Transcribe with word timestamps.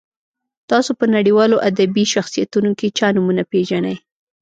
تاسو 0.71 0.91
په 0.99 1.05
نړیوالو 1.15 1.57
ادبي 1.69 2.05
شخصیتونو 2.13 2.71
کې 2.79 2.87
چا 2.97 3.07
نومونه 3.15 3.43
پیژنئ. 3.51 3.95